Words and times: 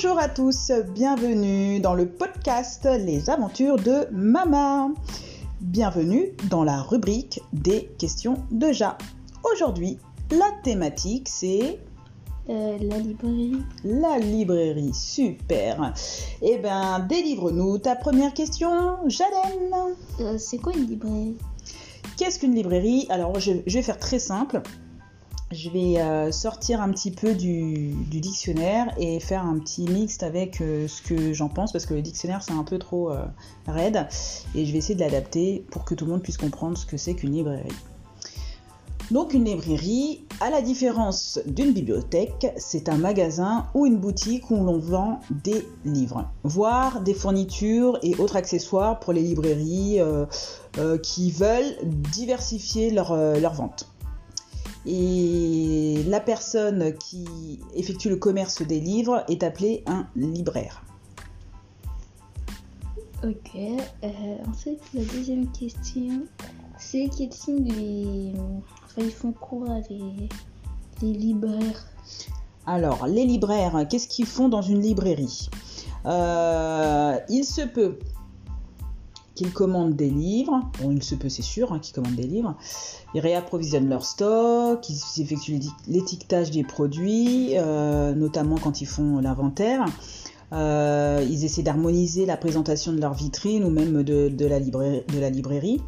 Bonjour 0.00 0.20
à 0.20 0.28
tous, 0.28 0.70
bienvenue 0.94 1.80
dans 1.80 1.94
le 1.94 2.06
podcast 2.06 2.86
Les 3.00 3.30
aventures 3.30 3.74
de 3.74 4.06
Mama. 4.12 4.90
Bienvenue 5.60 6.36
dans 6.50 6.62
la 6.62 6.82
rubrique 6.82 7.40
des 7.52 7.90
questions 7.98 8.36
de 8.52 8.70
Ja. 8.70 8.96
Aujourd'hui, 9.52 9.98
la 10.30 10.52
thématique 10.62 11.28
c'est 11.28 11.80
Euh, 12.48 12.78
la 12.80 12.98
librairie. 12.98 13.56
la 13.82 14.20
librairie. 14.20 14.94
Super. 14.94 15.92
Eh 16.42 16.58
ben, 16.58 17.00
délivre-nous 17.00 17.78
ta 17.78 17.96
première 17.96 18.34
question, 18.34 18.98
Jalène. 19.08 19.96
Euh, 20.20 20.38
c'est 20.38 20.58
quoi 20.58 20.74
une 20.76 20.86
librairie? 20.86 21.36
Qu'est-ce 22.16 22.38
qu'une 22.38 22.54
librairie? 22.54 23.08
Alors, 23.10 23.40
je, 23.40 23.50
je 23.66 23.74
vais 23.78 23.82
faire 23.82 23.98
très 23.98 24.20
simple. 24.20 24.62
Je 25.50 25.70
vais 25.70 25.98
euh, 25.98 26.30
sortir 26.30 26.82
un 26.82 26.90
petit 26.90 27.10
peu 27.10 27.32
du, 27.32 27.94
dictionnaire 28.10 28.92
et 28.98 29.18
faire 29.18 29.46
un 29.46 29.58
petit 29.58 29.88
mixte 29.88 30.22
avec 30.22 30.60
euh, 30.60 30.86
ce 30.88 31.00
que 31.00 31.32
j'en 31.32 31.48
pense 31.48 31.72
parce 31.72 31.86
que 31.86 31.94
le 31.94 32.02
dictionnaire 32.02 32.42
c'est 32.42 32.52
un 32.52 32.64
peu 32.64 32.78
trop 32.78 33.10
euh, 33.10 33.24
raide 33.66 34.06
et 34.54 34.66
je 34.66 34.72
vais 34.72 34.78
essayer 34.78 34.94
de 34.94 35.00
l'adapter 35.00 35.64
pour 35.70 35.86
que 35.86 35.94
tout 35.94 36.04
le 36.04 36.10
monde 36.10 36.22
puisse 36.22 36.36
comprendre 36.36 36.76
ce 36.76 36.84
que 36.84 36.98
c'est 36.98 37.14
qu'une 37.14 37.32
librairie. 37.32 37.72
Donc 39.10 39.32
une 39.32 39.46
librairie, 39.46 40.26
à 40.42 40.50
la 40.50 40.60
différence 40.60 41.40
d'une 41.46 41.72
bibliothèque, 41.72 42.52
c'est 42.58 42.90
un 42.90 42.98
magasin 42.98 43.64
ou 43.72 43.86
une 43.86 43.96
boutique 43.96 44.50
où 44.50 44.56
l'on 44.56 44.78
vend 44.78 45.20
des 45.30 45.66
livres, 45.86 46.28
voire 46.42 47.00
des 47.00 47.14
fournitures 47.14 47.98
et 48.02 48.14
autres 48.16 48.36
accessoires 48.36 49.00
pour 49.00 49.14
les 49.14 49.22
librairies 49.22 49.98
qui 51.02 51.30
veulent 51.30 51.74
diversifier 51.84 52.90
leur, 52.90 53.16
leur 53.16 53.54
vente. 53.54 53.88
Et 54.86 56.02
la 56.06 56.20
personne 56.20 56.94
qui 56.94 57.60
effectue 57.74 58.08
le 58.08 58.16
commerce 58.16 58.62
des 58.62 58.80
livres 58.80 59.24
est 59.28 59.42
appelée 59.42 59.82
un 59.86 60.06
libraire. 60.16 60.82
Ok. 63.24 63.56
Euh, 63.56 64.08
ensuite, 64.48 64.80
la 64.94 65.02
deuxième 65.02 65.50
question, 65.50 66.22
c'est 66.78 67.10
quels 67.16 67.32
sont 67.32 67.56
les... 67.56 68.32
Enfin, 68.84 69.02
ils 69.02 69.10
font 69.10 69.32
quoi 69.32 69.80
les, 69.90 70.28
les 71.02 71.12
libraires? 71.12 71.86
Alors, 72.64 73.06
les 73.06 73.24
libraires, 73.24 73.86
qu'est-ce 73.90 74.06
qu'ils 74.08 74.26
font 74.26 74.48
dans 74.48 74.62
une 74.62 74.80
librairie? 74.80 75.50
Euh, 76.06 77.18
Il 77.28 77.44
se 77.44 77.62
peut 77.62 77.98
qu'ils 79.38 79.52
commandent 79.52 79.94
des 79.94 80.10
livres. 80.10 80.68
Bon, 80.82 80.90
il 80.90 81.00
se 81.00 81.14
peut, 81.14 81.28
c'est 81.28 81.42
sûr, 81.42 81.72
hein, 81.72 81.78
qu'ils 81.78 81.94
commandent 81.94 82.16
des 82.16 82.26
livres. 82.26 82.56
Ils 83.14 83.20
réapprovisionnent 83.20 83.88
leur 83.88 84.04
stock, 84.04 84.84
ils 84.90 85.22
effectuent 85.22 85.52
l'éti- 85.52 85.70
l'étiquetage 85.86 86.50
des 86.50 86.64
produits, 86.64 87.52
euh, 87.54 88.14
notamment 88.16 88.56
quand 88.56 88.80
ils 88.80 88.86
font 88.86 89.20
l'inventaire. 89.20 89.84
Euh, 90.52 91.24
ils 91.28 91.44
essaient 91.44 91.62
d'harmoniser 91.62 92.26
la 92.26 92.36
présentation 92.36 92.92
de 92.92 93.00
leur 93.00 93.14
vitrine 93.14 93.62
ou 93.62 93.70
même 93.70 94.02
de, 94.02 94.46
la, 94.46 94.58
librairie, 94.58 95.02
de 95.06 95.20
la 95.20 95.30
librairie. 95.30 95.80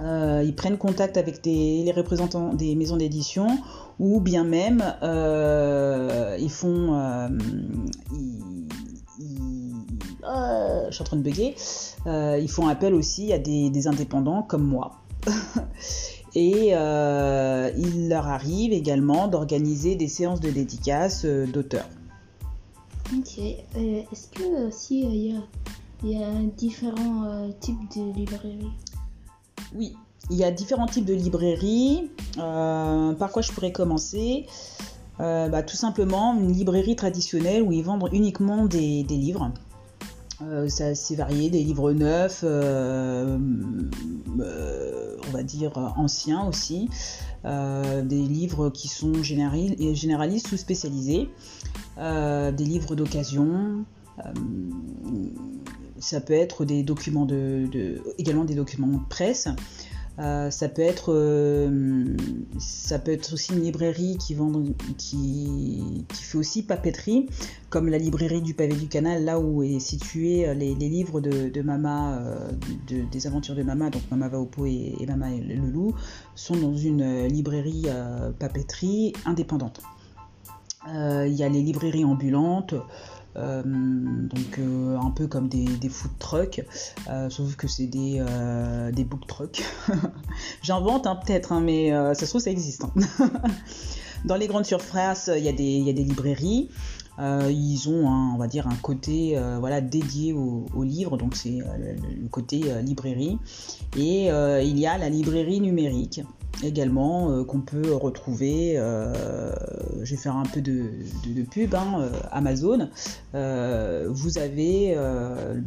Euh, 0.00 0.42
ils 0.42 0.54
prennent 0.54 0.78
contact 0.78 1.18
avec 1.18 1.44
les 1.44 1.92
représentants 1.94 2.54
des 2.54 2.74
maisons 2.74 2.96
d'édition 2.96 3.48
ou 3.98 4.20
bien 4.20 4.44
même 4.44 4.82
ils 6.38 6.50
font 6.50 7.28
euh, 10.28 10.86
je 10.88 10.94
suis 10.94 11.02
en 11.02 11.04
train 11.04 11.16
de 11.16 11.22
bugger 11.22 11.54
Euh, 12.06 12.38
ils 12.40 12.50
font 12.50 12.68
appel 12.68 12.94
aussi 12.94 13.32
à 13.32 13.38
des, 13.38 13.70
des 13.70 13.88
indépendants 13.88 14.42
comme 14.42 14.62
moi 14.62 14.92
et 16.34 16.70
euh, 16.72 17.70
il 17.76 18.08
leur 18.08 18.28
arrive 18.28 18.72
également 18.72 19.26
d'organiser 19.26 19.96
des 19.96 20.08
séances 20.08 20.40
de 20.40 20.50
dédicaces 20.50 21.24
d'auteurs 21.24 21.88
Ok. 23.16 23.38
Est-ce 23.38 24.28
que 24.28 24.68
aussi 24.68 25.00
il 25.00 25.32
y, 25.32 25.36
a, 25.36 25.40
il 26.02 26.10
y 26.10 26.22
a 26.22 26.30
différents 26.56 27.48
types 27.60 27.88
de 27.96 28.12
librairies 28.12 28.72
Oui, 29.74 29.94
il 30.30 30.36
y 30.36 30.44
a 30.44 30.50
différents 30.50 30.86
types 30.86 31.04
de 31.04 31.14
librairies. 31.14 32.10
Par 32.36 33.30
quoi 33.32 33.42
je 33.42 33.52
pourrais 33.52 33.72
commencer? 33.72 34.46
Euh, 35.20 35.48
bah, 35.48 35.62
Tout 35.62 35.76
simplement 35.76 36.34
une 36.34 36.52
librairie 36.52 36.96
traditionnelle 36.96 37.62
où 37.62 37.72
ils 37.72 37.82
vendent 37.82 38.08
uniquement 38.12 38.66
des, 38.66 39.02
des 39.04 39.16
livres. 39.16 39.50
Euh, 40.42 40.68
c'est 40.68 41.14
varié, 41.14 41.48
des 41.48 41.64
livres 41.64 41.92
neufs, 41.92 42.40
euh, 42.44 43.38
euh, 44.40 45.16
on 45.26 45.30
va 45.30 45.42
dire 45.42 45.94
anciens 45.96 46.46
aussi, 46.46 46.90
euh, 47.46 48.02
des 48.02 48.20
livres 48.20 48.68
qui 48.68 48.88
sont 48.88 49.14
généralistes 49.22 50.52
ou 50.52 50.56
spécialisés, 50.58 51.30
euh, 51.98 52.52
des 52.52 52.64
livres 52.64 52.94
d'occasion, 52.96 53.84
euh, 54.18 54.22
ça 55.98 56.20
peut 56.20 56.34
être 56.34 56.66
des 56.66 56.82
documents 56.82 57.24
de- 57.24 58.02
également 58.18 58.44
des 58.44 58.54
documents 58.54 58.88
de 58.88 58.98
presse. 59.08 59.48
Euh, 60.18 60.50
ça 60.50 60.70
peut 60.70 60.80
être 60.82 61.12
euh, 61.12 62.16
ça 62.58 62.98
peut 62.98 63.12
être 63.12 63.34
aussi 63.34 63.52
une 63.52 63.60
librairie 63.60 64.16
qui 64.16 64.32
vend 64.32 64.50
qui, 64.96 66.06
qui 66.08 66.22
fait 66.22 66.38
aussi 66.38 66.62
papeterie 66.62 67.28
comme 67.68 67.88
la 67.90 67.98
librairie 67.98 68.40
du 68.40 68.54
pavé 68.54 68.74
du 68.74 68.88
canal 68.88 69.24
là 69.24 69.38
où 69.38 69.62
est 69.62 69.78
situé 69.78 70.48
euh, 70.48 70.54
les, 70.54 70.74
livres 70.74 71.20
de, 71.20 71.60
Mama 71.60 72.18
de- 72.88 73.04
des 73.10 73.26
aventures 73.26 73.54
de 73.54 73.62
Mama. 73.62 73.90
Donc 73.90 74.02
Mama 74.10 74.28
va 74.28 74.38
au 74.40 74.46
pot 74.46 74.64
et, 74.64 74.94
et 74.98 75.06
Mama 75.06 75.32
et 75.32 75.40
le 75.40 75.56
loup 75.56 75.94
sont 76.34 76.56
dans 76.56 76.74
une 76.74 77.26
librairie 77.26 77.86
papeterie 78.38 79.12
indépendante. 79.26 79.82
Il 80.88 81.32
y 81.34 81.42
a 81.42 81.48
les 81.48 81.62
librairies 81.62 82.04
ambulantes 82.04 82.74
euh, 83.38 83.62
donc 83.62 84.58
euh, 84.58 84.96
un 84.96 85.10
peu 85.10 85.26
comme 85.26 85.48
des, 85.48 85.88
food 85.88 86.10
trucks, 86.18 86.64
euh, 87.08 87.28
sauf 87.28 87.56
que 87.56 87.68
c'est 87.68 87.86
des, 87.86 88.24
book 89.04 89.26
trucks. 89.26 89.62
J'invente 90.62 91.06
hein, 91.06 91.16
peut-être, 91.16 91.52
hein, 91.52 91.60
mais 91.60 91.90
ça 91.90 92.14
se 92.14 92.26
trouve 92.26 92.40
ça 92.40 92.50
existe. 92.50 92.84
hein. 92.84 92.90
Dans 94.24 94.36
les 94.36 94.48
grandes 94.48 94.64
surfaces, 94.64 95.30
il 95.36 95.44
y 95.44 95.48
a 95.48 95.52
des, 95.52 95.92
librairies. 95.92 96.70
Ils 97.18 97.88
ont, 97.88 98.10
un, 98.10 98.34
on 98.34 98.38
va 98.38 98.46
dire, 98.46 98.66
un 98.66 98.74
côté 98.74 99.38
voilà, 99.60 99.80
dédié 99.80 100.32
aux 100.32 100.66
au 100.74 100.82
livres, 100.82 101.16
donc 101.16 101.36
c'est 101.36 101.58
le, 101.78 102.28
côté 102.28 102.64
librairie. 102.82 103.38
Et 103.96 104.26
il 104.28 104.78
y 104.78 104.86
a 104.86 104.98
la 104.98 105.08
librairie 105.08 105.60
numérique 105.60 106.22
également 106.62 107.30
euh, 107.30 107.44
qu'on 107.44 107.60
peut 107.60 107.92
retrouver. 107.94 108.74
euh, 108.78 109.52
je 110.02 110.10
vais 110.14 110.20
faire 110.20 110.36
un 110.36 110.44
peu 110.44 110.60
de, 110.60 110.90
de- 111.26 111.32
de 111.34 111.42
pub, 111.42 111.74
hein, 111.74 112.00
euh, 112.00 112.10
Amazon. 112.30 112.88
Vous 113.32 114.38
avez 114.38 114.96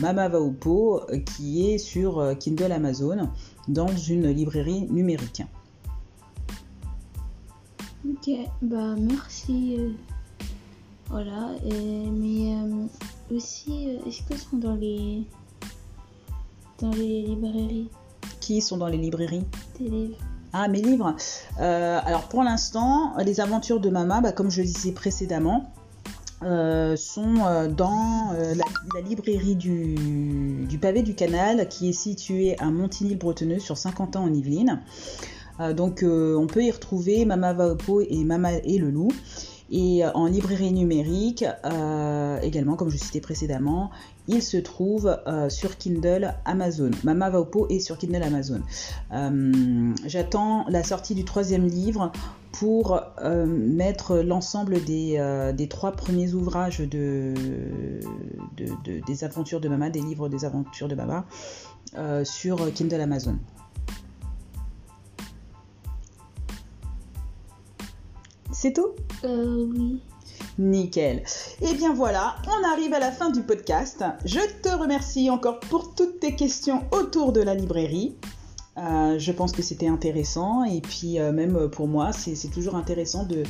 Mama 0.00 0.28
va 0.28 0.40
au 0.40 0.50
pot 0.50 1.00
euh, 1.10 1.18
qui 1.18 1.70
est 1.70 1.78
sur 1.78 2.36
Kindle 2.38 2.72
Amazon 2.72 3.28
dans 3.68 3.88
une 3.96 4.28
librairie 4.30 4.82
numérique. 4.90 5.42
Ok, 8.08 8.30
bah 8.62 8.94
merci. 8.98 9.78
voilà, 11.08 11.50
et- 11.64 12.08
mais 12.10 12.54
aussi, 13.34 13.98
est-ce 14.06 14.22
que 14.22 14.36
sont 14.38 14.58
dans 14.58 14.74
les 14.74 15.22
dans 16.80 16.90
les 16.90 17.22
librairies? 17.22 17.88
Qui 18.40 18.60
sont 18.60 18.76
dans 18.76 18.86
les 18.88 18.98
librairies? 18.98 19.44
Des 19.80 19.88
livres 19.88 20.16
Mes 20.68 20.80
livres. 20.80 21.14
Euh, 21.60 22.00
alors 22.04 22.28
pour 22.28 22.42
l'instant, 22.42 23.12
les 23.18 23.40
aventures 23.40 23.78
de 23.78 23.90
Mama, 23.90 24.20
bah, 24.20 24.32
comme 24.32 24.50
je 24.50 24.62
le 24.62 24.66
disais 24.66 24.92
précédemment, 24.92 25.70
euh, 26.42 26.96
sont 26.96 27.36
euh, 27.46 27.68
dans 27.68 28.32
la, 28.32 29.00
librairie 29.00 29.54
du, 29.54 30.78
pavé 30.80 31.02
du 31.02 31.14
canal 31.14 31.68
qui 31.68 31.90
est 31.90 31.92
située 31.92 32.58
à 32.58 32.70
Montigny-le-Bretonneux 32.70 33.58
sur 33.58 33.76
Saint-Quentin 33.76 34.20
en 34.20 34.32
Yvelines. 34.32 34.80
Donc 35.74 36.04
on 36.04 36.46
peut 36.46 36.64
y 36.64 36.70
retrouver 36.70 37.24
Mama 37.24 37.54
va 37.54 37.68
au 37.68 37.76
pot 37.76 38.02
et 38.02 38.24
Mama 38.24 38.52
et 38.64 38.76
le 38.76 38.90
loup. 38.90 39.08
Et 39.70 40.04
euh, 40.04 40.12
en 40.12 40.26
librairie 40.26 40.72
numérique, 40.72 41.44
euh, 41.64 42.40
également, 42.40 42.76
comme 42.76 42.88
je 42.90 42.96
citais 42.96 43.20
précédemment, 43.20 43.90
il 44.28 44.42
se 44.42 44.56
trouve 44.56 45.18
euh, 45.26 45.48
sur 45.48 45.76
Kindle 45.76 46.34
Amazon. 46.44 46.90
Mama 47.02 47.30
va 47.30 47.40
au 47.40 47.44
pot 47.44 47.66
et 47.68 47.80
sur 47.80 47.98
Kindle 47.98 48.22
Amazon. 48.22 48.60
J'attends 50.06 50.66
la 50.68 50.82
sortie 50.84 51.14
du 51.14 51.24
troisième 51.24 51.66
livre 51.66 52.12
pour 52.52 53.00
mettre 53.46 54.18
l'ensemble 54.18 54.82
des, 54.84 55.66
trois 55.68 55.92
premiers 55.92 56.32
ouvrages 56.32 56.78
de, 56.78 57.34
de- 58.56 58.66
de- 58.84 59.04
des 59.06 59.24
aventures 59.24 59.60
de 59.60 59.68
Mama, 59.68 59.90
des 59.90 60.00
livres 60.00 60.28
des 60.28 60.44
aventures 60.44 60.88
de 60.88 60.94
Mama, 60.94 61.24
sur 62.24 62.72
Kindle 62.72 63.00
Amazon. 63.00 63.36
C'est 68.66 68.72
tout 68.72 68.96
Euh, 69.22 69.64
oui. 69.76 70.00
Nickel. 70.58 71.22
Et 71.62 71.72
bien 71.74 71.94
voilà, 71.94 72.34
on 72.48 72.68
arrive 72.72 72.92
à 72.94 72.98
la 72.98 73.12
fin 73.12 73.30
du 73.30 73.42
podcast. 73.42 74.02
Je 74.24 74.40
te 74.60 74.68
remercie 74.68 75.30
encore 75.30 75.60
pour 75.60 75.94
toutes 75.94 76.18
tes 76.18 76.34
questions 76.34 76.82
autour 76.90 77.32
de 77.32 77.40
la 77.40 77.54
librairie. 77.54 78.16
Euh, 78.76 79.20
je 79.20 79.30
pense 79.30 79.52
que 79.52 79.62
c'était 79.62 79.86
intéressant 79.86 80.64
et 80.64 80.80
puis 80.80 81.20
euh, 81.20 81.30
même 81.30 81.70
pour 81.70 81.86
moi 81.86 82.10
c'est 82.12 82.50
toujours 82.50 82.74
intéressant 82.74 83.24
de, 83.24 83.44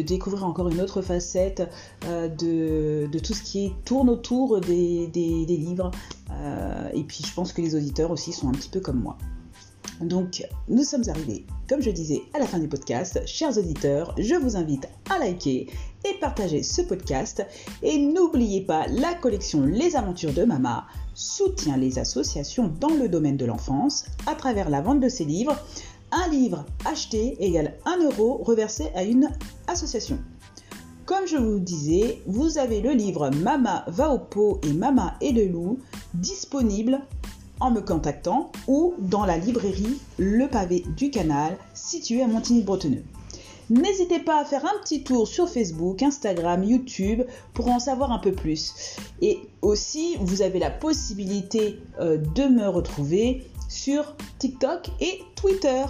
découvrir 0.00 0.46
encore 0.46 0.68
une 0.68 0.80
autre 0.80 1.02
facette 1.02 1.68
euh, 2.06 2.28
de, 2.28 3.18
tout 3.18 3.34
ce 3.34 3.42
qui 3.42 3.72
tourne 3.84 4.08
autour 4.08 4.60
des, 4.60 5.08
des 5.08 5.44
livres 5.56 5.90
et 6.94 7.02
puis 7.02 7.24
je 7.26 7.34
pense 7.34 7.52
que 7.52 7.60
les 7.60 7.74
auditeurs 7.74 8.12
aussi 8.12 8.32
sont 8.32 8.48
un 8.48 8.52
petit 8.52 8.70
peu 8.70 8.78
comme 8.78 9.00
moi. 9.00 9.18
Donc 10.02 10.44
nous 10.68 10.82
sommes 10.82 11.08
arrivés, 11.08 11.46
comme 11.68 11.80
je 11.80 11.90
disais, 11.90 12.22
à 12.34 12.40
la 12.40 12.46
fin 12.46 12.58
du 12.58 12.68
podcast. 12.68 13.20
Chers 13.24 13.56
auditeurs, 13.56 14.14
je 14.18 14.34
vous 14.34 14.56
invite 14.56 14.88
à 15.08 15.18
liker 15.18 15.68
et 16.04 16.14
partager 16.20 16.64
ce 16.64 16.82
podcast 16.82 17.46
et 17.82 17.98
n'oubliez 17.98 18.62
pas 18.62 18.86
la 18.88 19.14
collection 19.14 19.64
Les 19.64 19.94
aventures 19.94 20.32
de 20.32 20.42
Mama 20.42 20.86
soutient 21.14 21.76
les 21.76 22.00
associations 22.00 22.72
dans 22.80 22.94
le 22.94 23.08
domaine 23.08 23.36
de 23.36 23.46
l'enfance 23.46 24.06
à 24.26 24.34
travers 24.34 24.70
la 24.70 24.80
vente 24.80 25.00
de 25.00 25.08
ses 25.08 25.24
livres. 25.24 25.56
Un 26.10 26.28
livre 26.28 26.66
acheté 26.84 27.36
égale 27.38 27.78
1 27.86 28.04
euro 28.04 28.42
reversé 28.42 28.90
à 28.96 29.04
une 29.04 29.30
association. 29.68 30.18
Comme 31.06 31.26
je 31.26 31.36
vous 31.36 31.58
disais, 31.58 32.22
vous 32.26 32.58
avez 32.58 32.80
le 32.80 32.92
livre 32.92 33.30
Mama 33.30 33.84
va 33.86 34.10
au 34.10 34.18
pot 34.18 34.60
et 34.64 34.72
Mama 34.72 35.14
et 35.20 35.32
le 35.32 35.46
loup 35.46 35.78
disponible 36.14 37.00
en 37.60 37.70
me 37.70 37.80
contactant 37.80 38.50
ou 38.66 38.94
dans 38.98 39.24
la 39.24 39.38
librairie 39.38 40.00
Le 40.18 40.46
Pavé 40.46 40.84
du 40.96 41.10
Canal 41.10 41.56
située 41.74 42.22
à 42.22 42.26
Montigny-Bretonneux. 42.26 43.04
N'hésitez 43.70 44.18
pas 44.18 44.40
à 44.40 44.44
faire 44.44 44.64
un 44.66 44.80
petit 44.82 45.02
tour 45.02 45.26
sur 45.26 45.48
Facebook, 45.48 46.02
Instagram, 46.02 46.62
YouTube 46.62 47.22
pour 47.54 47.68
en 47.68 47.78
savoir 47.78 48.12
un 48.12 48.18
peu 48.18 48.32
plus. 48.32 48.96
Et 49.20 49.38
aussi, 49.62 50.16
vous 50.20 50.42
avez 50.42 50.58
la 50.58 50.70
possibilité 50.70 51.78
euh, 52.00 52.18
de 52.18 52.42
me 52.42 52.68
retrouver 52.68 53.46
sur 53.68 54.14
TikTok 54.38 54.88
et 55.00 55.20
Twitter. 55.36 55.84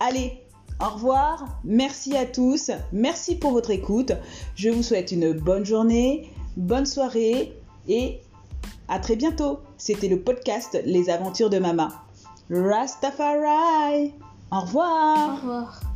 Allez, 0.00 0.42
au 0.80 0.94
revoir, 0.94 1.60
merci 1.62 2.16
à 2.16 2.26
tous, 2.26 2.72
merci 2.92 3.36
pour 3.36 3.52
votre 3.52 3.70
écoute. 3.70 4.12
Je 4.56 4.68
vous 4.68 4.82
souhaite 4.82 5.12
une 5.12 5.32
bonne 5.32 5.64
journée, 5.64 6.28
bonne 6.56 6.86
soirée 6.86 7.52
et 7.86 8.20
à 8.92 8.98
très 8.98 9.16
bientôt. 9.16 9.58
C'était 9.78 10.08
le 10.08 10.20
podcast 10.20 10.78
Les 10.84 11.08
aventures 11.08 11.48
de 11.48 11.58
Mama. 11.58 11.88
Rastafari. 12.50 14.12
Au 14.50 14.60
revoir. 14.60 15.32
Au 15.32 15.36
revoir. 15.36 15.91